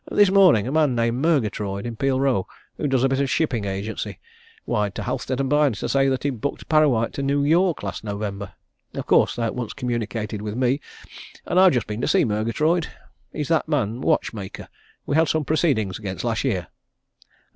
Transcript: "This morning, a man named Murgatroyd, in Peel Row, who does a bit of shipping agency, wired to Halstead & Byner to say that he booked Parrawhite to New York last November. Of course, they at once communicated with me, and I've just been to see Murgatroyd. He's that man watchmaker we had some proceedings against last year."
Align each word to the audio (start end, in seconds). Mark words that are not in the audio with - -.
"This 0.09 0.31
morning, 0.31 0.65
a 0.67 0.71
man 0.71 0.95
named 0.95 1.21
Murgatroyd, 1.21 1.85
in 1.85 1.95
Peel 1.95 2.19
Row, 2.19 2.47
who 2.75 2.87
does 2.87 3.03
a 3.03 3.07
bit 3.07 3.21
of 3.21 3.29
shipping 3.29 3.65
agency, 3.65 4.19
wired 4.65 4.95
to 4.95 5.03
Halstead 5.03 5.47
& 5.49 5.49
Byner 5.49 5.75
to 5.75 5.87
say 5.87 6.09
that 6.09 6.23
he 6.23 6.31
booked 6.31 6.67
Parrawhite 6.67 7.11
to 7.13 7.21
New 7.21 7.43
York 7.43 7.83
last 7.83 8.03
November. 8.03 8.53
Of 8.95 9.05
course, 9.05 9.35
they 9.35 9.43
at 9.43 9.53
once 9.53 9.73
communicated 9.73 10.41
with 10.41 10.55
me, 10.55 10.81
and 11.45 11.59
I've 11.59 11.73
just 11.73 11.85
been 11.85 12.01
to 12.01 12.07
see 12.07 12.25
Murgatroyd. 12.25 12.87
He's 13.31 13.49
that 13.49 13.67
man 13.67 14.01
watchmaker 14.01 14.69
we 15.05 15.13
had 15.15 15.29
some 15.29 15.45
proceedings 15.45 15.99
against 15.99 16.23
last 16.23 16.43
year." 16.45 16.69